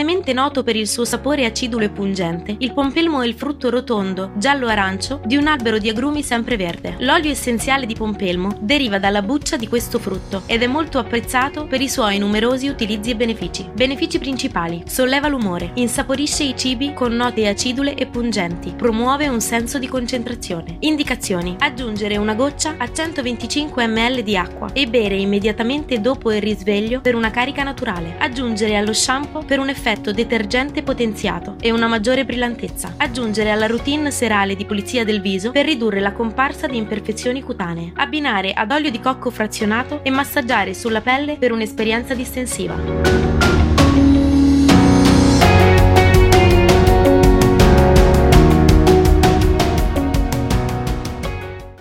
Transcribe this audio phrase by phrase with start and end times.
[0.00, 4.32] Mondialmente noto per il suo sapore acidulo e pungente, il pompelmo è il frutto rotondo,
[4.34, 6.96] giallo-arancio, di un albero di agrumi sempreverde.
[7.00, 11.82] L'olio essenziale di pompelmo deriva dalla buccia di questo frutto ed è molto apprezzato per
[11.82, 13.68] i suoi numerosi utilizzi e benefici.
[13.74, 19.78] Benefici principali: solleva l'umore, insaporisce i cibi con note acidule e pungenti, promuove un senso
[19.78, 20.78] di concentrazione.
[20.78, 27.02] Indicazioni: aggiungere una goccia a 125 ml di acqua e bere immediatamente dopo il risveglio
[27.02, 28.16] per una carica naturale.
[28.18, 32.94] Aggiungere allo shampoo per un effetto detergente potenziato e una maggiore brillantezza.
[32.96, 37.92] Aggiungere alla routine serale di pulizia del viso per ridurre la comparsa di imperfezioni cutanee.
[37.96, 43.69] Abbinare ad olio di cocco frazionato e massaggiare sulla pelle per un'esperienza distensiva.